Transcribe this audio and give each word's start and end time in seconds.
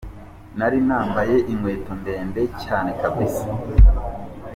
Nari 0.57 0.79
nambaye 0.87 1.35
inkweto 1.51 1.91
ndende 2.01 2.41
cyane 2.63 2.89
kabisa…. 3.01 3.45